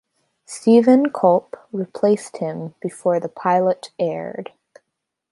[0.47, 4.51] Steven Culp replaced him before the pilot aired.